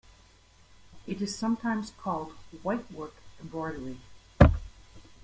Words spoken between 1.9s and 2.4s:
called